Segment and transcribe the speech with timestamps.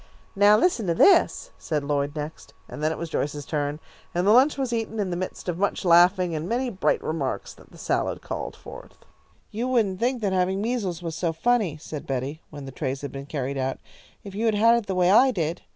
[0.35, 3.79] "Now listen to this," said Lloyd next, and then it was Joyce's turn,
[4.15, 7.53] and the lunch was eaten in the midst of much laughing and many bright remarks
[7.53, 8.97] that the salad called forth.
[9.51, 13.11] "You wouldn't think that having measles was so funny," said Betty, when the trays had
[13.11, 13.77] been carried out,
[14.23, 15.61] "if you had had it the way I did.